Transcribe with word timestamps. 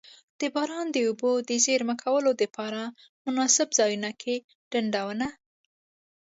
د 0.39 0.41
باران 0.55 0.87
د 0.91 0.97
اوبو 1.07 1.31
د 1.49 1.51
زیرمه 1.65 1.95
کولو 2.03 2.31
دپاره 2.43 2.81
مناسب 3.25 3.67
ځایونو 3.77 4.11
کی 4.21 4.35
ډنډونه. 4.71 5.27